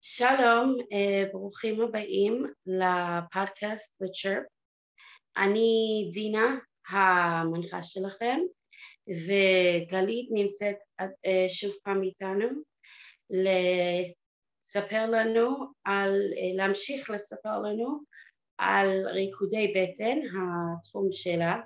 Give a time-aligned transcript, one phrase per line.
[0.00, 4.44] שלום, אה, ברוכים הבאים לפודקאסט The Chirp.
[5.36, 6.58] אני דינה,
[6.88, 8.38] המנחה שלכם,
[9.08, 12.48] וגלית נמצאת אה, שוב פעם איתנו
[13.30, 18.00] לספר לנו על, אה, להמשיך לספר לנו
[18.58, 21.60] על ריקודי בטן, התחום שלה,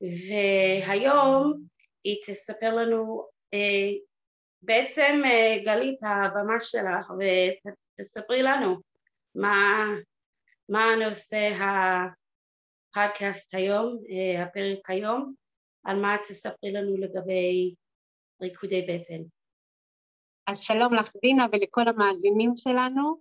[0.00, 1.73] והיום
[2.04, 3.28] היא תספר לנו
[4.64, 8.76] בעצם אה, גלית הבמה שלך ותספרי לנו
[9.34, 9.84] מה,
[10.68, 11.50] מה הנושא
[12.96, 15.34] הפודקאסט היום, אה, הפרק היום,
[15.84, 17.74] על מה תספרי לנו לגבי
[18.42, 19.22] ריקודי בטן.
[20.46, 23.20] אז שלום לך דינה ולכל המאזינים שלנו.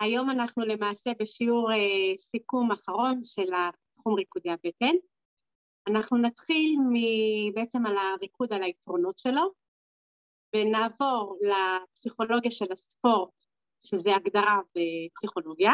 [0.00, 3.50] היום אנחנו למעשה בשיעור אה, סיכום אחרון של
[3.92, 4.94] תחום ריקודי הבטן.
[5.88, 6.78] אנחנו נתחיל
[7.54, 9.52] בעצם על הריקוד על היתרונות שלו,
[10.56, 13.44] ונעבור לפסיכולוגיה של הספורט,
[13.84, 15.72] שזה הגדרה בפסיכולוגיה,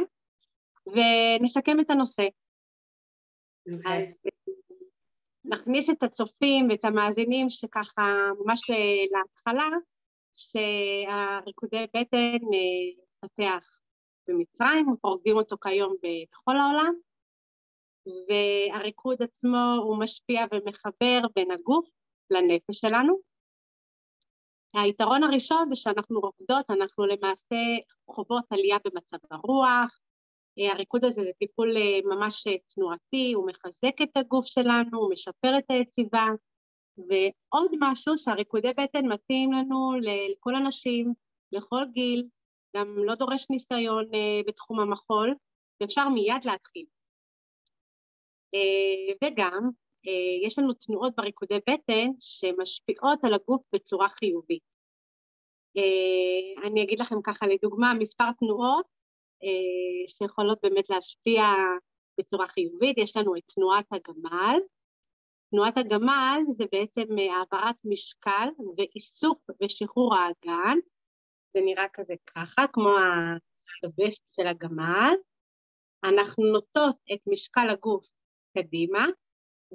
[0.86, 2.22] ונסכם את הנושא.
[2.22, 3.72] Okay.
[3.76, 4.04] אוקיי.
[4.04, 4.20] אז
[5.44, 8.02] נכניס את הצופים ואת המאזינים שככה
[8.38, 8.70] ממש
[9.10, 9.68] להתחלה,
[10.32, 12.46] שהריקודי בטן
[13.20, 13.58] פתח אה,
[14.28, 16.94] במצרים, פורדים אותו כיום בכל העולם,
[18.28, 21.88] והריקוד עצמו הוא משפיע ומחבר בין הגוף
[22.30, 23.16] לנפש שלנו,
[24.74, 27.56] היתרון הראשון זה שאנחנו רוקדות, אנחנו למעשה
[28.10, 29.98] חוות עלייה במצב הרוח,
[30.58, 35.58] הריקוד הזה זה טיפול אה, ממש אה, תנועתי, הוא מחזק את הגוף שלנו, הוא משפר
[35.58, 36.26] את היציבה,
[36.98, 41.14] ועוד משהו שהריקודי בטן מתאים לנו לכל הנשים,
[41.52, 42.28] לכל גיל,
[42.76, 45.34] גם לא דורש ניסיון אה, בתחום המחול,
[45.80, 46.84] ואפשר מיד להתחיל.
[49.24, 49.70] וגם
[50.06, 54.62] אה, יש לנו תנועות בריקודי בטן שמשפיעות על הגוף בצורה חיובית.
[55.76, 58.86] אה, אני אגיד לכם ככה לדוגמה מספר תנועות
[59.44, 61.42] אה, שיכולות באמת להשפיע
[62.18, 64.58] בצורה חיובית, יש לנו את תנועת הגמל,
[65.50, 70.78] תנועת הגמל זה בעצם העברת משקל ואיסוף ושחרור האגן,
[71.54, 72.90] זה נראה כזה ככה, כמו
[73.84, 75.14] הדבשת של הגמל,
[76.04, 78.06] אנחנו נוטות את משקל הגוף
[78.56, 79.06] קדימה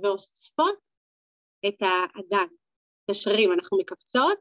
[0.03, 0.75] ואוספות
[1.67, 2.47] את האגן,
[3.05, 4.37] את השרירים, אנחנו מקפצות,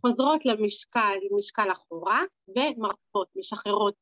[0.00, 3.94] חוזרות למשקל, משקל אחורה ומרפות, משחררות.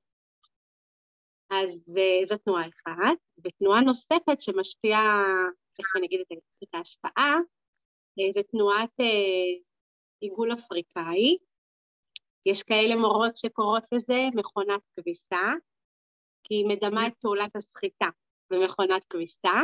[1.51, 5.25] אז uh, זו תנועה אחת, ותנועה נוספת שמשפיעה,
[5.79, 6.21] איך אני אגיד
[6.65, 7.35] את ההשפעה,
[8.21, 9.63] uh, זה תנועת uh,
[10.21, 11.37] עיגול אפריקאי.
[12.47, 15.53] יש כאלה מורות שקוראות לזה מכונת כביסה,
[16.45, 18.09] כי היא מדמה את פעולת הסחיטה
[18.51, 19.62] במכונת כביסה.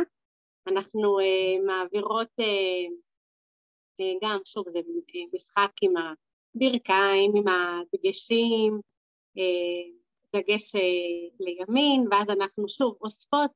[0.67, 2.93] אנחנו uh, מעבירות uh,
[4.01, 4.79] uh, גם, שוב, זה
[5.33, 8.79] משחק עם הברכיים, עם הדגשים,
[9.37, 10.03] uh,
[10.35, 13.51] דגש uh, לימין, ואז אנחנו שוב אוספות,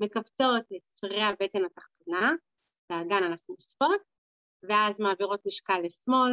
[0.00, 2.32] מקפצות את שרירי הבטן התחתונה,
[2.90, 4.00] והאגן אנחנו אוספות,
[4.62, 6.32] ואז מעבירות משקל לשמאל,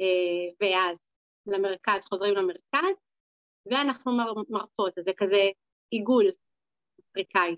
[0.00, 0.98] uh, ואז
[1.46, 2.96] למרכז, חוזרים למרכז,
[3.66, 4.12] ואנחנו
[4.48, 5.50] מרפות, אז זה כזה
[5.90, 6.30] עיגול
[7.00, 7.54] אפריקאי.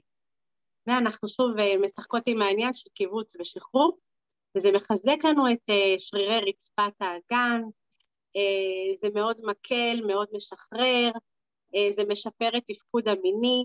[0.87, 3.99] ואנחנו שוב אה, משחקות עם העניין של קיבוץ ושחרור,
[4.57, 7.63] וזה מחזק לנו את אה, שרירי רצפת האגן,
[8.37, 11.11] אה, זה מאוד מקל, מאוד משחרר,
[11.91, 13.65] זה משפר את תפקוד המיני,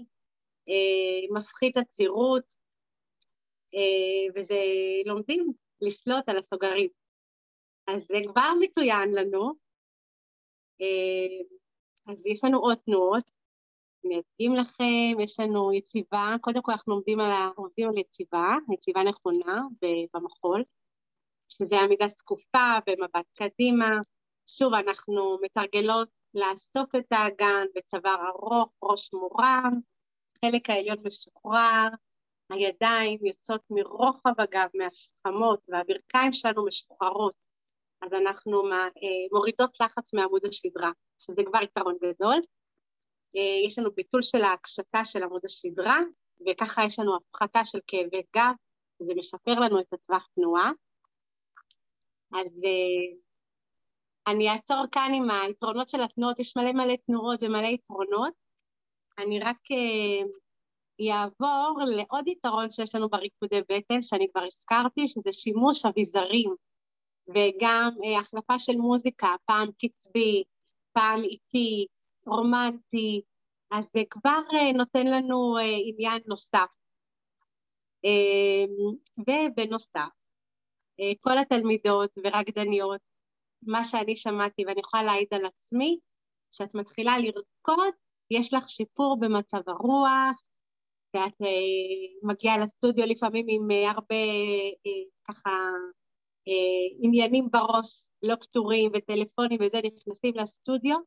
[1.32, 2.54] מפחית עצירות,
[4.36, 4.56] וזה
[5.06, 6.90] לומדים לשלוט על הסוגרים.
[7.88, 9.54] אז זה כבר מצוין לנו.
[12.08, 13.32] אז יש לנו עוד תנועות,
[14.06, 19.04] אני אדגים לכם, יש לנו יציבה, קודם כל אנחנו עומדים על, עומדים על יציבה, יציבה
[19.04, 19.62] נכונה
[20.14, 20.64] במחול,
[21.50, 24.00] שזה עמידה זקופה במבט קדימה,
[24.48, 29.80] שוב אנחנו מתרגלות לאסוף את האגן בצוואר ארוך, ראש מורם,
[30.46, 31.88] חלק העליון משוחרר,
[32.50, 37.34] הידיים יוצאות מרוחב הגב, מהשכמות, והברכיים שלנו משוחררות,
[38.02, 38.88] אז אנחנו אה,
[39.32, 42.42] מורידות לחץ מעמוד השדרה, שזה כבר יתרון גדול.
[43.36, 46.00] אה, יש לנו ביטול של ההקשתה של עמוד השדרה,
[46.48, 48.54] וככה יש לנו הפחתה של כאבי גב,
[49.00, 50.72] זה משפר לנו את הטווח תנועה.
[52.34, 53.18] אז אה,
[54.28, 58.34] אני אעצור כאן עם היתרונות של התנועות, יש מלא מלא תנועות ומלא יתרונות.
[59.18, 59.58] אני רק
[61.10, 66.56] אעבור אה, לעוד יתרון שיש לנו בריקודי בטן, שאני כבר הזכרתי, שזה שימוש אביזרים,
[67.28, 67.90] וגם
[68.20, 70.44] החלפה של מוזיקה, פעם קצבי,
[70.94, 71.88] פעם איטי,
[72.26, 73.22] רומנטי,
[73.72, 76.68] אז זה כבר אה, נותן לנו אה, עניין נוסף.
[78.04, 80.28] אמ, ובנוסף,
[81.22, 83.02] כל התלמידות ורקדניות,
[83.62, 86.00] מה שאני שמעתי, ואני יכולה להעיד על עצמי,
[86.52, 87.94] כשאת מתחילה לרקוד,
[88.32, 90.42] יש לך שיפור במצב הרוח,
[91.14, 91.48] ואת אה,
[92.24, 94.16] מגיעה לסטודיו לפעמים עם אה, הרבה
[94.86, 95.50] אה, ככה
[96.48, 100.98] אה, עניינים בראש לא פתורים וטלפונים וזה, נכנסים לסטודיו,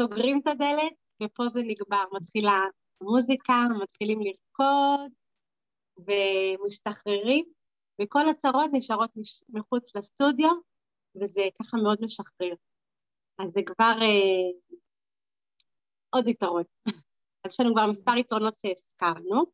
[0.00, 2.60] סוגרים את הדלת ופה זה נגמר, מתחילה
[3.00, 5.12] מוזיקה, מתחילים לרקוד
[5.98, 7.44] ומשתחררים
[8.02, 9.10] וכל הצרות נשארות
[9.48, 10.50] מחוץ לסטודיו
[11.20, 12.54] וזה ככה מאוד משחרר.
[13.38, 14.76] אז זה כבר אה,
[16.10, 16.62] עוד יתרון.
[17.44, 19.44] אז יש לנו כבר מספר יתרונות שהזכרנו.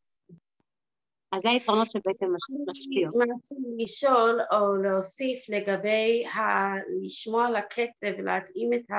[1.31, 2.25] אז זה היתרונות שבעצם
[2.69, 3.13] משפיעות.
[3.13, 6.39] רוצה לשאול או להוסיף לגבי ה...
[7.03, 8.91] לשמוע לקצב ולהתאים את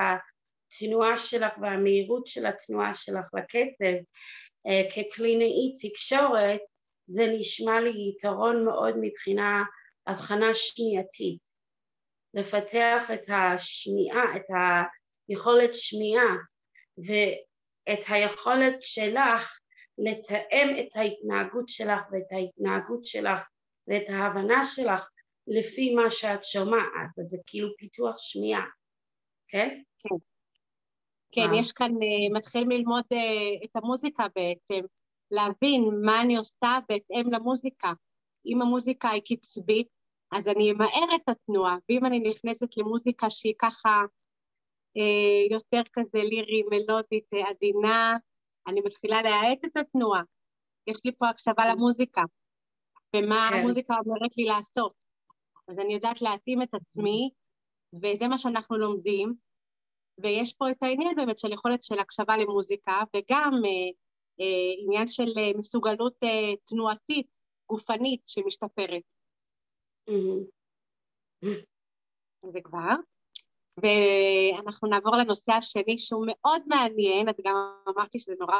[0.67, 4.03] התנועה שלך והמהירות של התנועה שלך לקצב
[4.67, 6.59] אה, כקלינאית תקשורת
[7.07, 9.63] זה נשמע לי יתרון מאוד מבחינה
[10.07, 11.41] הבחנה שמיעתית
[12.33, 14.45] לפתח את השמיעה, את
[15.29, 16.35] היכולת שמיעה
[16.97, 19.59] ואת היכולת שלך
[19.97, 23.47] לתאם את ההתנהגות שלך ואת ההתנהגות שלך
[23.87, 25.09] ואת ההבנה שלך
[25.47, 28.65] לפי מה שאת שומעת, אז זה כאילו פיתוח שמיעה,
[29.47, 29.69] כן?
[29.99, 30.15] כן.
[31.35, 33.17] כן, יש כאן, אה, מתחילים ללמוד אה,
[33.65, 34.85] את המוזיקה בעצם,
[35.31, 37.93] להבין מה אני עושה בהתאם למוזיקה.
[38.45, 39.87] אם המוזיקה היא קצבית,
[40.31, 44.03] אז אני אמהר את התנועה, ואם אני נכנסת למוזיקה שהיא ככה
[44.97, 48.17] אה, יותר כזה לירי, מלודית, אה, עדינה,
[48.67, 50.21] אני מתחילה להאט את התנועה.
[50.87, 51.73] יש לי פה הקשבה.
[51.73, 52.21] למוזיקה,
[53.15, 53.59] ומה כן.
[53.59, 54.93] המוזיקה אומרת לי לעשות.
[55.67, 57.29] אז אני יודעת להתאים את עצמי,
[58.03, 59.33] וזה מה שאנחנו לומדים,
[60.17, 63.91] ויש פה את העניין באמת של יכולת של הקשבה למוזיקה, וגם אה,
[64.39, 67.37] אה, עניין של אה, מסוגלות אה, תנועתית,
[67.69, 69.03] גופנית, שמשתפרת.
[70.09, 71.45] Mm-hmm.
[72.51, 72.95] זה כבר.
[73.77, 77.55] ואנחנו נעבור לנושא השני שהוא מאוד מעניין, את גם
[77.89, 78.55] אמרתי שזה נורא...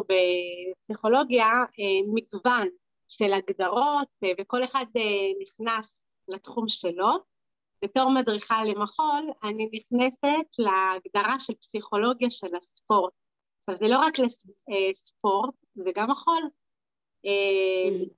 [0.00, 2.68] בפסיכולוגיה אה, מגוון
[3.08, 5.02] של הגדרות אה, וכל אחד אה,
[5.42, 5.96] נכנס
[6.28, 7.08] לתחום שלו.
[7.84, 13.12] בתור מדריכה למחול אני נכנסת להגדרה של פסיכולוגיה של הספורט.
[13.58, 16.42] עכשיו זה לא רק לספורט, זה גם מחול.
[17.26, 18.08] Mm-hmm.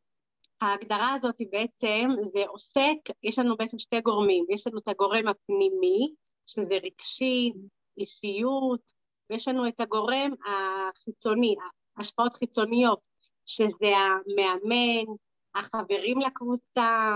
[0.60, 5.28] ההגדרה הזאת היא בעצם, זה עוסק, יש לנו בעצם שתי גורמים, יש לנו את הגורם
[5.28, 6.14] הפנימי,
[6.46, 7.52] שזה רגשי,
[7.98, 8.92] אישיות,
[9.30, 11.54] ויש לנו את הגורם החיצוני,
[11.98, 13.00] השפעות חיצוניות,
[13.48, 15.14] שזה המאמן,
[15.54, 17.12] החברים לקבוצה,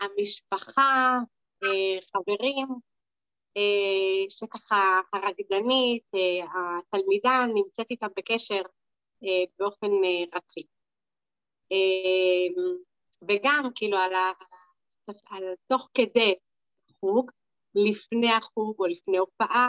[0.00, 1.18] המשפחה,
[1.62, 2.68] אה, חברים,
[3.56, 8.62] אה, שככה הרקדנית, אה, התלמידה נמצאת איתם בקשר
[9.58, 9.90] באופן
[10.34, 10.66] רציף.
[11.70, 12.76] אמ,
[13.28, 14.32] וגם כאילו על, ה,
[15.26, 16.34] על תוך כדי
[17.00, 17.30] חוג,
[17.74, 19.68] לפני החוג או לפני הופעה,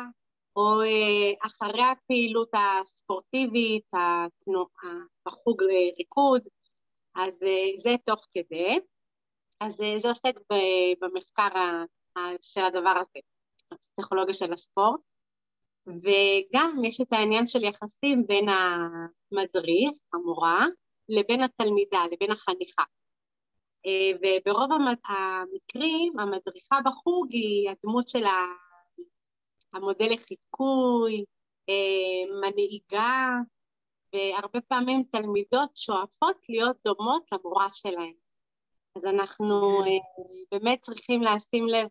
[0.56, 5.64] או אה, אחרי הפעילות הספורטיבית, התנועה, בחוג
[5.98, 6.42] ריקוד,
[7.16, 8.80] אז אה, זה תוך כדי.
[9.60, 10.34] אז אה, זה עוסק
[11.02, 11.48] במחקר
[12.42, 13.20] של הדבר הזה,
[13.72, 15.00] הפסיכולוגיה של הספורט.
[15.88, 20.66] וגם יש את העניין של יחסים בין המדריך, המורה,
[21.10, 22.84] לבין התלמידה, לבין החניכה.
[24.22, 24.70] וברוב
[25.08, 28.24] המקרים המדריכה בחוג היא הדמות של
[29.74, 31.26] המודל לחיקוי,
[31.70, 33.30] אה, מנהיגה,
[34.14, 38.14] והרבה פעמים תלמידות שואפות להיות דומות למורה שלהן.
[38.96, 39.92] אז אנחנו כן.
[39.92, 41.88] אה, באמת צריכים לשים לב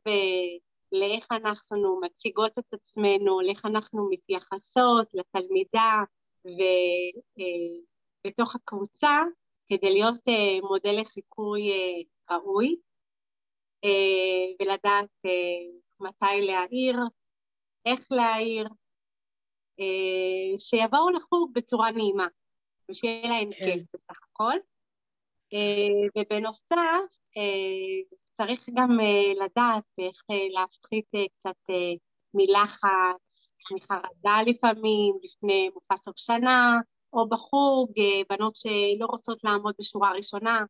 [0.92, 6.02] לאיך אנחנו מציגות את עצמנו, לאיך אנחנו מתייחסות לתלמידה,
[6.46, 6.60] ו,
[8.26, 9.18] בתוך הקבוצה
[9.68, 10.20] כדי להיות
[10.62, 11.70] מודל לחיקוי
[12.30, 12.76] ראוי
[14.60, 15.10] ולדעת
[16.00, 16.96] מתי להעיר,
[17.86, 18.68] איך להעיר,
[19.80, 22.26] uh, שיבואו לחוג בצורה נעימה
[22.90, 23.64] ושיהיה להם כן.
[23.64, 24.56] כיף בסך הכל.
[25.54, 28.98] Uh, ובנוסף, uh, צריך גם
[29.44, 30.22] לדעת איך
[30.54, 31.06] להפחית
[31.38, 31.74] קצת
[32.34, 36.80] מלחץ, מחרדה לפעמים, לפני מופע סוף שנה,
[37.12, 40.64] או בחוג, אה, בנות שלא רוצות לעמוד בשורה הראשונה,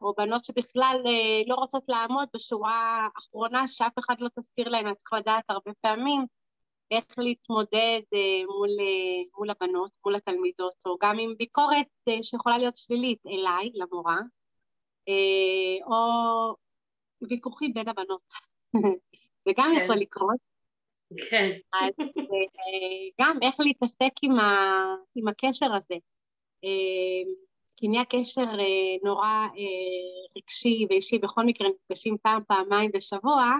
[0.00, 4.96] או בנות שבכלל אה, לא רוצות לעמוד בשורה האחרונה שאף אחד לא תזכיר להן, אז
[4.96, 6.26] צריך לדעת הרבה פעמים
[6.90, 8.70] איך להתמודד אה, מול,
[9.38, 11.86] מול הבנות, מול התלמידות, או גם עם ביקורת
[12.22, 14.18] שיכולה להיות שלילית אליי, למורה,
[15.86, 15.96] או
[17.30, 18.22] ויכוחים בין הבנות.
[19.44, 19.84] זה גם כן.
[19.84, 20.56] יכול לקרות.
[21.30, 21.50] כן.
[21.72, 24.74] אז אה, גם איך להתעסק עם, ה,
[25.14, 25.96] עם הקשר הזה.
[27.76, 28.44] כי נהיה קשר
[29.04, 29.46] נורא
[30.36, 33.52] רגשי ואישי, בכל מקרה נפגשים פעם, פעמיים בשבוע,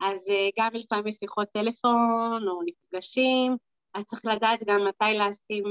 [0.00, 0.26] אז
[0.58, 3.56] גם לפעמים יש שיחות טלפון או נפגשים,
[3.94, 5.64] אז צריך לדעת גם מתי לשים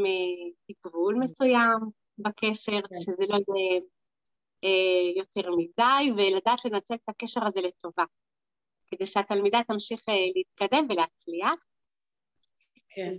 [0.85, 1.79] גבול מסוים
[2.17, 2.99] בקשר, כן.
[2.99, 3.81] שזה לא יהיה
[5.15, 8.03] יותר מדי, ולדעת לנצל את הקשר הזה לטובה,
[8.87, 10.03] כדי שהתלמידה תמשיך
[10.35, 11.65] להתקדם ולהצליח.
[12.89, 13.13] כן.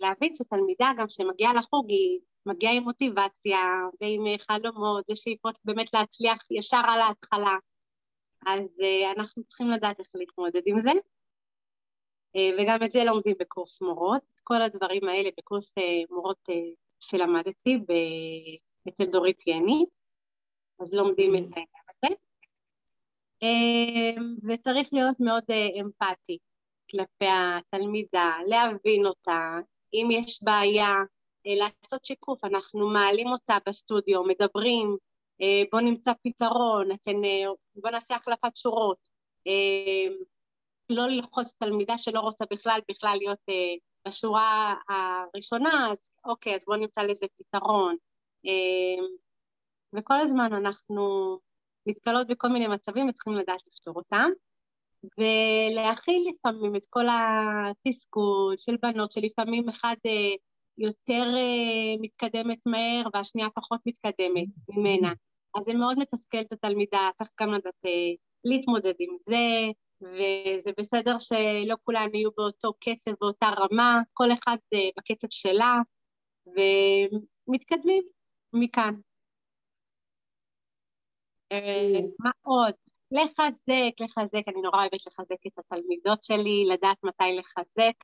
[0.00, 3.58] להבין שתלמידה גם שמגיעה לחוג היא מגיעה עם מוטיבציה
[4.00, 7.56] ועם חלומות ושאיפות באמת להצליח ישר על ההתחלה,
[8.46, 13.82] אז uh, אנחנו צריכים לדעת איך להתמודד עם זה, uh, וגם את זה לומדים בקורס
[13.82, 15.74] מורות, כל הדברים האלה בקורס
[16.10, 16.48] מורות
[17.00, 17.78] שלמדתי
[18.88, 19.84] אצל דורית יני,
[20.80, 22.14] אז לומדים את העניין הזה,
[24.48, 25.44] וצריך להיות מאוד
[25.80, 26.38] אמפתי
[26.90, 29.58] כלפי התלמידה, להבין אותה,
[29.94, 31.15] אם יש בעיה, אה,
[31.54, 34.96] לעשות שיקוף, אנחנו מעלים אותה בסטודיו, מדברים,
[35.40, 39.16] אה, בואו נמצא פתרון, אתן, אה, בואו נעשה החלפת שורות,
[40.90, 43.38] לא ללחוץ תלמידה שלא רוצה בכלל בכלל להיות
[44.08, 47.96] בשורה הראשונה, אז אוקיי, אז בואו נמצא לזה פתרון.
[49.92, 51.38] וכל הזמן אנחנו
[51.86, 54.30] נתקלות בכל מיני מצבים וצריכים לדעת לפתור אותם.
[55.18, 60.34] ולהכיל לפעמים את כל התסכול של בנות שלפעמים אחד אה,
[60.78, 65.12] יותר אה, מתקדמת מהר והשנייה פחות מתקדמת ממנה.
[65.58, 67.90] אז זה מאוד מתסכל את התלמידה, צריך גם לדעת אה,
[68.44, 69.46] להתמודד עם זה,
[70.02, 74.56] וזה בסדר שלא כולם יהיו באותו קצב, באותה רמה, כל אחד
[74.98, 75.78] בקצב שלה,
[76.46, 78.02] ומתקדמים
[78.52, 78.94] מכאן.
[82.18, 82.74] מה עוד?
[83.10, 87.94] לחזק, לחזק, אני נורא אוהבת לחזק את התלמידות שלי, לדעת מתי לחזק,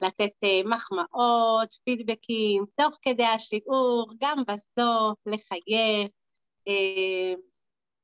[0.00, 6.10] לתת uh, מחמאות, פידבקים, תוך כדי השיעור, גם בסוף, לחייך,
[6.68, 7.40] uh,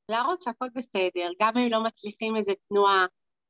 [0.08, 3.06] להראות שהכל בסדר, גם אם לא מצליחים איזה תנועה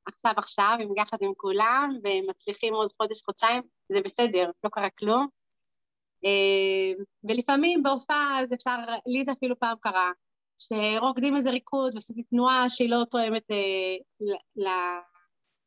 [0.06, 5.26] עכשיו עכשיו, עם יחד עם כולם, ומצליחים עוד חודש, חודשיים, זה בסדר, לא קרה כלום.
[6.24, 10.12] Uh, ולפעמים בהופעה אז אפשר, לי זה אפילו פעם קרה,
[10.58, 13.96] שרוקדים איזה ריקוד ועשיתי תנועה שהיא לא תואמת אה,
[14.56, 14.66] ל,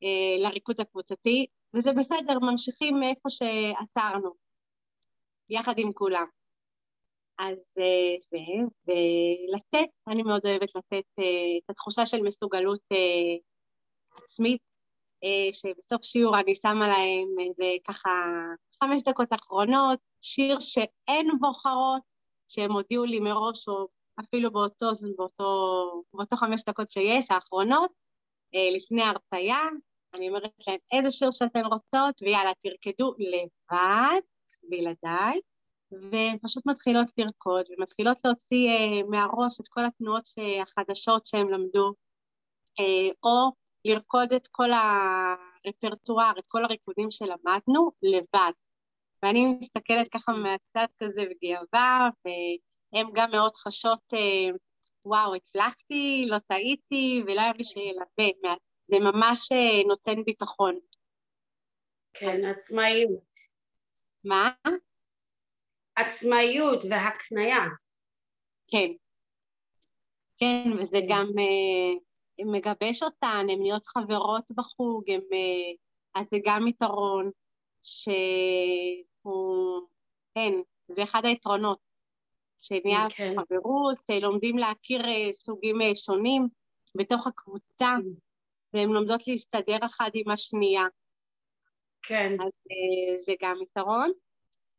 [0.03, 4.29] אה, לריקוד הקבוצתי, וזה בסדר, ממשיכים מאיפה שעצרנו,
[5.49, 6.25] יחד עם כולם.
[7.37, 8.37] אז אה, זה,
[8.87, 13.35] ולתת, אני מאוד אוהבת לתת אה, את התחושה של מסוגלות אה,
[14.23, 14.61] עצמית,
[15.51, 18.09] שבסוף שיעור אני שמה להם איזה ככה
[18.83, 22.01] חמש דקות אחרונות, שיר שאין בוחרות,
[22.47, 23.87] שהם הודיעו לי מראש או
[24.19, 24.85] אפילו באותו,
[25.17, 27.91] באותו, באותו חמש דקות שיש, האחרונות,
[28.53, 29.59] לפני ההרפאיה,
[30.15, 34.19] אני אומרת להם איזה שיר שאתן רוצות, ויאללה, תרקדו לבד,
[34.69, 35.39] בלעדיי,
[35.91, 40.23] והן פשוט מתחילות לרקוד, ומתחילות להוציא אה, מהראש את כל התנועות
[40.61, 41.93] החדשות שהן למדו,
[42.79, 43.51] אה, או
[43.85, 48.51] לרקוד את כל הרפרטואר, את כל הריקודים שלמדנו, לבד.
[49.23, 52.29] ואני מסתכלת ככה מהצד כזה בגאווה, ו...
[52.95, 54.55] הן גם מאוד חשות, אה,
[55.05, 58.55] וואו, הצלחתי, לא טעיתי, ולא היה לי שילווה,
[58.87, 60.79] זה ממש אה, נותן ביטחון.
[62.13, 63.33] כן, עצמאיות.
[64.23, 64.49] מה?
[65.95, 67.65] עצמאיות והקניה.
[68.67, 68.91] כן.
[70.37, 71.05] כן, וזה כן.
[71.09, 77.31] גם אה, מגבש אותן, הן נהיות חברות בחוג, הם, אה, אז זה גם יתרון
[77.81, 79.87] שהוא,
[80.35, 80.51] כן,
[80.87, 81.85] זה אחד היתרונות.
[82.65, 83.35] שנהיה כן.
[83.39, 86.47] חברות, אה, לומדים להכיר אה, סוגים שונים
[86.95, 88.09] בתוך הקבוצה, כן.
[88.75, 90.85] והן לומדות להסתדר אחת עם השנייה.
[92.01, 92.37] כן.
[92.41, 92.51] אז
[93.25, 94.11] זה גם יתרון.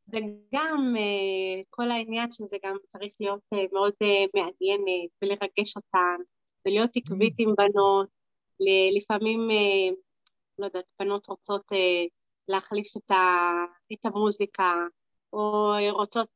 [0.09, 0.95] וגם
[1.71, 3.41] כל העניין שזה גם צריך להיות
[3.73, 3.93] מאוד
[4.35, 6.17] מעניינת ולרגש אותן
[6.67, 8.09] ולהיות עקבית עם בנות.
[8.97, 9.49] לפעמים,
[10.59, 11.67] לא יודעת, בנות רוצות
[12.49, 12.97] להחליף
[13.93, 14.75] את המוזיקה,
[15.33, 16.31] או רוצות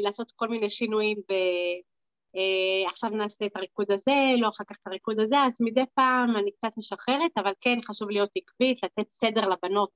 [0.00, 1.93] לעשות כל מיני שינויים ועכשיו
[2.36, 6.36] אה, uh, נעשה את הריקוד הזה, לא אחר כך את הריקוד הזה, אז מדי פעם
[6.36, 9.90] אני קצת משחררת, אבל כן חשוב להיות עקבית, לתת סדר לבנות.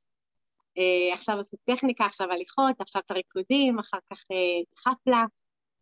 [0.78, 5.24] Uh, עכשיו עושה טכניקה, עכשיו הליכות, עכשיו את הריקודים, אחר כך uh, חפלה.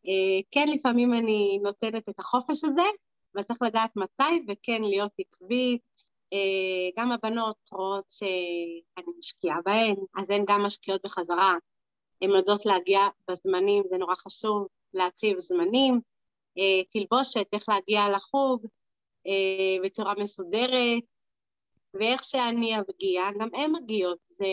[0.06, 2.86] Uh, כן, לפעמים אני נותנת את החופש הזה,
[3.34, 5.82] אבל צריך לדעת מתי, וכן להיות עקבית.
[6.34, 11.54] Uh, גם הבנות רואות שאני משקיעה בהן, אז הן גם משקיעות בחזרה
[12.22, 16.00] הן יודעות להגיע בזמנים, זה נורא חשוב להציב זמנים, אה,
[16.90, 18.66] תלבושת, איך להגיע לחוג
[19.26, 21.02] אה, בצורה מסודרת,
[21.94, 24.46] ואיך שאני אגיע, גם הן מגיעות, זה,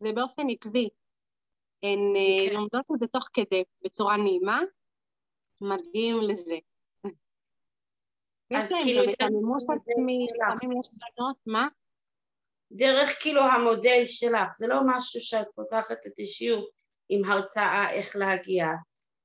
[0.00, 0.88] זה באופן עקבי.
[1.82, 2.48] הן okay.
[2.48, 2.54] כן.
[2.54, 4.60] לומדות את זה תוך כדי, בצורה נעימה,
[5.60, 6.58] מגיעים לזה.
[8.50, 11.68] להם כאילו גם את המימוש עצמי, לפעמים יש בנות, מה?
[12.72, 16.68] דרך כאילו המודל שלך, זה לא משהו שאת פותחת את השיעור
[17.08, 18.66] עם הרצאה איך להגיע,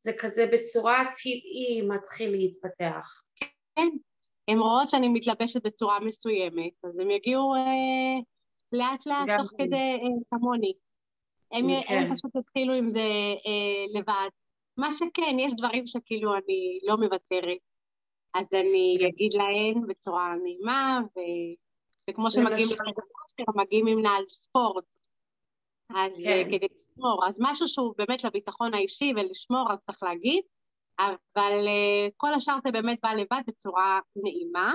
[0.03, 3.21] זה כזה בצורה טבעי מתחיל להתפתח.
[3.35, 3.87] כן,
[4.47, 8.19] הן רואות שאני מתלבשת בצורה מסוימת, אז הם יגיעו אה,
[8.71, 10.73] לאט לאט תוך כדי אה, כמוני.
[11.51, 11.97] הם, כן.
[11.97, 12.99] הם פשוט התחילו עם זה
[13.47, 14.29] אה, לבד.
[14.77, 17.57] מה שכן, יש דברים שכאילו אני לא מוותרת.
[18.33, 19.05] אז אני כן.
[19.05, 21.19] אגיד להן בצורה נעימה, ו...
[22.09, 22.67] וכמו שמגיעים
[23.55, 24.85] מגיעים עם נעל ספורט.
[25.95, 26.47] אז כן.
[26.49, 30.43] כדי לשמור, אז משהו שהוא באמת לביטחון האישי ולשמור, אז צריך להגיד,
[30.99, 34.73] אבל uh, כל השאר זה באמת בא לבד בצורה נעימה.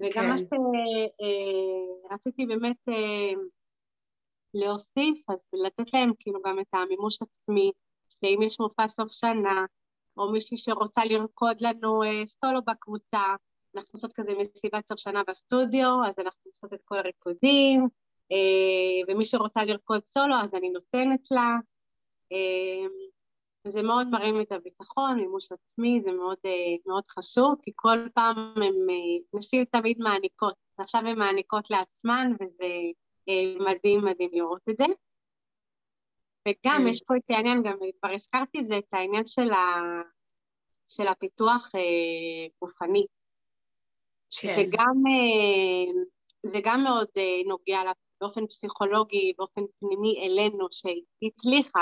[0.00, 0.28] וגם כן.
[0.28, 0.36] מה
[2.08, 2.76] שרציתי uh, באמת
[4.54, 7.72] להוסיף, אז לתת להם כאילו גם את המימוש עצמי,
[8.08, 9.64] שאם יש מופע סוף שנה,
[10.16, 13.22] או מישהי שרוצה לרקוד לנו סולו בקבוצה,
[13.76, 17.88] אנחנו עושות כזה מסיבת סוף שנה בסטודיו, אז אנחנו עושות את כל הריקודים,
[19.08, 21.56] ומי שרוצה לרקוד סולו אז אני נותנת לה.
[22.32, 23.12] Uh,
[23.66, 26.38] זה מאוד מרים את הביטחון, מימוש עצמי, זה מאוד,
[26.86, 28.86] מאוד חשוב, כי כל פעם הם,
[29.34, 32.66] נשים תמיד מעניקות, עכשיו הן מעניקות לעצמן, וזה
[33.60, 34.84] מדהים מדהים לראות את זה.
[36.48, 36.88] וגם כן.
[36.88, 39.80] יש פה את העניין, גם כבר הזכרתי את זה, את העניין של, ה,
[40.88, 43.06] של הפיתוח אה, גופני,
[44.30, 44.70] שזה כן.
[44.70, 46.02] גם, אה,
[46.46, 47.82] זה גם מאוד אה, נוגע
[48.22, 51.80] באופן פסיכולוגי, באופן פנימי אלינו, שהיא הצליחה.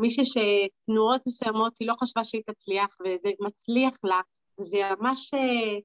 [0.00, 4.20] מישהי שתנועות מסוימות היא לא חשבה שהיא תצליח, וזה מצליח לה,
[4.60, 5.78] זה ממש אה,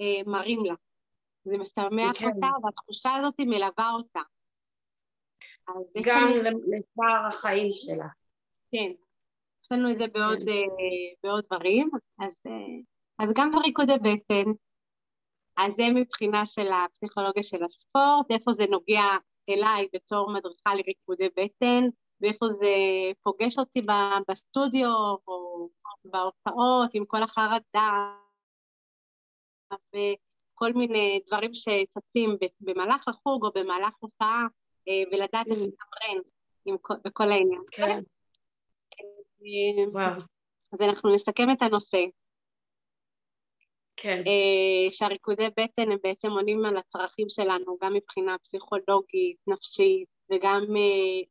[0.00, 0.74] אה, מרים לה.
[1.44, 2.26] זה משמח כן.
[2.26, 4.20] אותה, והתחושה הזאת מלווה אותה.
[6.04, 6.50] גם שאני...
[6.50, 8.06] לשאר החיים שלה.
[8.72, 8.92] כן,
[9.64, 10.44] יש לנו את זה בעוד, כן.
[10.44, 12.82] uh, בעוד דברים, אז, uh,
[13.18, 14.50] אז גם בריקודי בטן,
[15.56, 19.04] אז זה מבחינה של הפסיכולוגיה של הספורט, איפה זה נוגע
[19.48, 21.84] אליי בתור מדריכה לריקודי בטן,
[22.20, 22.66] ואיפה זה
[23.22, 23.82] פוגש אותי
[24.28, 24.90] בסטודיו
[25.28, 25.68] או
[26.04, 27.90] בהופעות עם כל החרדה
[29.72, 34.46] וכל מיני דברים שצצים במהלך החוג או במהלך הופעה
[34.88, 35.62] אה, ולדעת איך mm.
[35.62, 36.22] לתמרן
[37.04, 37.62] בכל העניין.
[37.72, 38.00] כן.
[39.98, 40.16] אה,
[40.72, 42.04] אז אנחנו נסכם את הנושא.
[44.04, 44.22] כן.
[44.26, 50.64] אה, שהריקודי בטן הם בעצם עונים על הצרכים שלנו, גם מבחינה פסיכולוגית, נפשית, וגם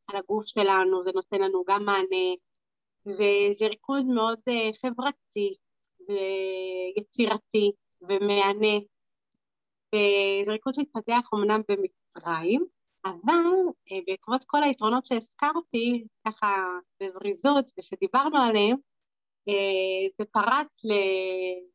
[0.08, 2.28] על הגוף שלנו, זה נותן לנו גם מענה,
[3.06, 4.40] וזה ריקוד מאוד
[4.82, 5.56] חברתי
[6.08, 8.78] ויצירתי ומהנה,
[9.96, 12.66] וזה ריקוד שהתפתח אמנם במצרים,
[13.06, 13.50] אבל
[13.92, 16.66] אה, בעקבות כל היתרונות שהזכרתי, ככה
[17.02, 18.93] בזריזות ושדיברנו עליהם, אה,
[20.18, 20.68] זה פרץ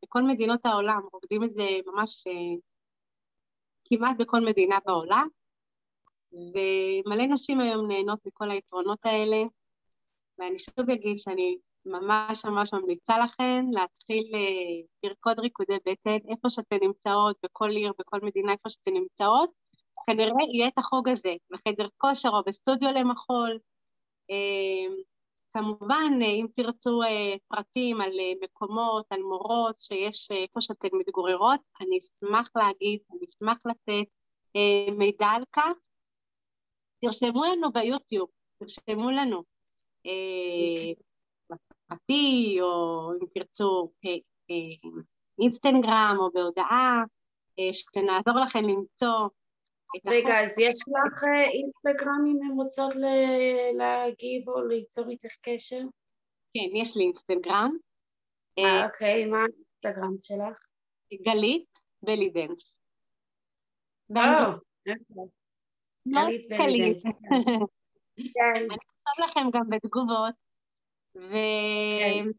[0.03, 2.57] לכל מדינות העולם, רוקדים את זה ממש אה,
[3.85, 5.29] כמעט בכל מדינה בעולם,
[6.33, 9.43] ומלא נשים היום נהנות מכל היתרונות האלה,
[10.39, 14.33] ואני שוב אגיד שאני ממש ממש ממליצה לכן להתחיל
[15.03, 19.51] לרקוד ריקודי בטן איפה שאתן נמצאות, בכל עיר, בכל מדינה, איפה שאתן נמצאות,
[20.07, 23.59] כנראה יהיה את החוג הזה בחדר כושר או בסטודיו למחול.
[25.51, 31.61] כמובן, אם תרצו אה, פרטים על אה, מקומות, על מורות שיש אה, איפה שאתן מתגוררות,
[31.81, 34.09] אני אשמח להגיד, אני אשמח לתת
[34.99, 35.73] מידע על כך.
[37.01, 39.43] תרשמו לנו ביוטיוב, תרשמו לנו
[41.51, 43.91] בפרטי, או אם תרצו
[45.39, 47.03] אינסטגרם או בהודעה,
[47.73, 49.29] שנעזור לכם למצוא
[50.07, 52.95] רגע, אז יש לך אה, אינסטגרם אם הן רוצות
[53.75, 55.81] להגיב או ליצור איתך קשר?
[56.55, 57.77] כן, יש לי אינסטגרם.
[58.59, 60.59] אה, אה, אוקיי, מה האינסטגרם שלך?
[61.23, 62.81] גלית belly dance.
[64.11, 64.23] או,
[66.09, 67.03] גלית belly dance.
[68.35, 68.57] כן.
[68.57, 70.35] אני אכתוב לכם גם בתגובות,
[71.15, 72.31] ואתן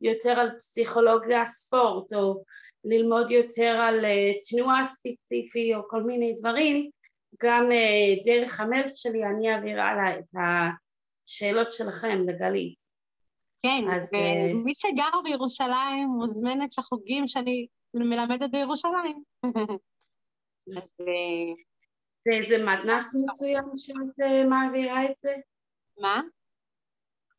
[0.03, 2.43] יותר על פסיכולוגיה ספורט או
[2.83, 6.89] ללמוד יותר על אה, תנועה ספציפי או כל מיני דברים
[7.43, 12.75] גם אה, דרך המייל שלי אני אעביר הלאה את השאלות שלכם לגלית.
[13.61, 14.11] כן, אז,
[14.53, 19.23] ומי שגר בירושלים מוזמנת לחוגים שאני מלמדת בירושלים.
[22.33, 25.35] אז זה מתנ"ס מסוים שאת אה, מעבירה את זה?
[25.99, 26.21] מה?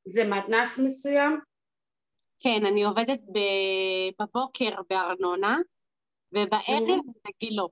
[0.04, 1.40] זה מתנ"ס מסוים?
[2.44, 3.20] כן, אני עובדת
[4.20, 5.56] בבוקר בארנונה,
[6.32, 7.68] ובערב בגילו.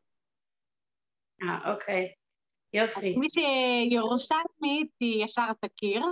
[1.42, 2.12] אה, אוקיי.
[2.72, 3.16] יופי.
[3.16, 6.02] מי שירושלמית היא ישר תכיר,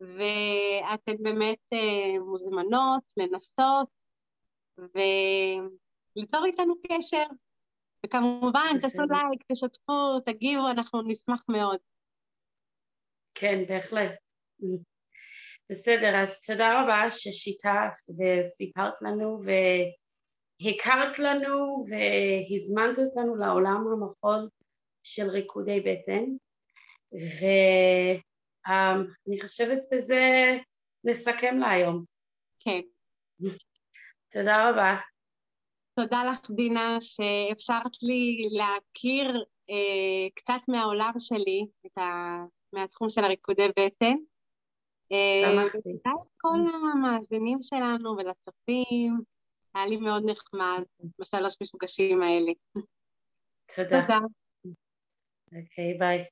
[0.00, 3.88] ואתן באמת אה, מוזמנות לנסות
[4.78, 7.26] וליצור איתנו קשר.
[8.06, 11.78] וכמובן, תעשו לייק, תשתפו, תגיבו, אנחנו נשמח מאוד.
[13.34, 14.12] כן, בהחלט.
[15.70, 24.48] בסדר, אז תודה רבה ששיתפת וסיפרת לנו והכרת לנו והזמנת אותנו לעולם המחול
[25.02, 26.24] של ריקודי בטן
[28.66, 30.56] ואני חושבת בזה
[31.04, 32.04] נסכם להיום.
[32.60, 32.80] כן.
[34.32, 34.96] תודה רבה.
[36.00, 41.66] תודה לך, דינה, שאפשרת לי להכיר אה, קצת מהעולם שלי,
[41.98, 42.00] ה...
[42.72, 44.16] מהתחום של הריקודי בטן.
[45.12, 45.78] שמחתי.
[45.82, 46.58] תודה לכל
[46.92, 49.20] המאזינים שלנו ולצופים,
[49.74, 50.82] היה לי מאוד נחמד
[51.18, 52.52] בשלוש מפגשים האלה.
[53.76, 54.00] תודה.
[54.00, 54.18] תודה.
[55.52, 56.24] אוקיי, ביי.